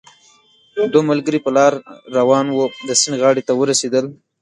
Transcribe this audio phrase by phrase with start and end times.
[0.93, 1.79] دوه ملګري په لاره
[2.17, 4.05] روان وو، د سیند غاړې ته ورسېدل